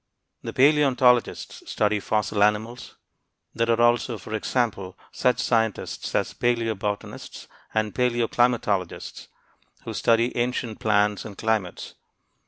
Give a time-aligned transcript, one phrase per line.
[0.41, 2.95] The paleontologists study fossil animals.
[3.53, 9.27] There are also, for example, such scientists as paleobotanists and paleoclimatologists,
[9.83, 11.93] who study ancient plants and climates.